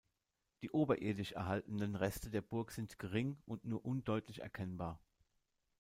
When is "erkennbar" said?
4.41-4.99